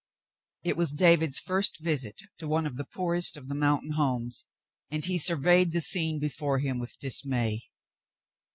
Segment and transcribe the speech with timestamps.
[0.63, 4.45] It was David's first visit to one of the poorest of the moun tain homes,
[4.89, 7.65] and he surveyed the scene before him with dismay.